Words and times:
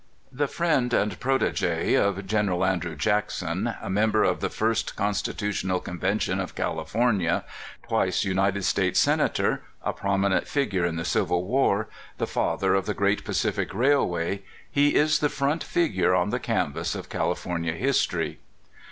* 0.21 0.31
The 0.41 0.47
friend 0.47 0.95
and 0.95 1.19
frotcge 1.19 1.61
of 1.95 2.25
Gen. 2.25 2.49
Andrew 2.49 2.95
Jackson, 2.95 3.75
a 3.79 3.87
member 3.87 4.23
of 4.23 4.39
the 4.39 4.49
first 4.49 4.95
Constitutional 4.95 5.79
Convention 5.79 6.39
of 6.39 6.55
California, 6.55 7.45
twice 7.87 8.23
United 8.23 8.65
States 8.65 8.99
Senator, 8.99 9.61
a 9.83 9.93
prominent 9.93 10.47
figure 10.47 10.85
in 10.87 10.95
the 10.95 11.05
Civil 11.05 11.43
War, 11.43 11.87
the 12.17 12.25
father 12.25 12.73
of 12.73 12.87
the 12.87 12.95
great 12.95 13.23
Pacific 13.23 13.71
Railway, 13.75 14.41
he 14.71 14.95
is 14.95 15.19
the 15.19 15.29
front 15.29 15.63
figure 15.63 16.15
on 16.15 16.31
the 16.31 16.39
canvas 16.39 16.95
of 16.95 17.07
California 17.07 17.73
history. 17.73 18.39